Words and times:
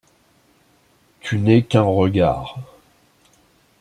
Tu 1.19 1.37
n’es 1.37 1.61
qu’un 1.61 1.83
regard. 1.83 2.57